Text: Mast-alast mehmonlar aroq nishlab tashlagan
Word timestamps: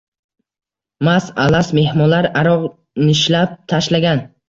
Mast-alast 1.09 1.77
mehmonlar 1.81 2.31
aroq 2.43 2.67
nishlab 3.07 3.59
tashlagan 3.73 4.29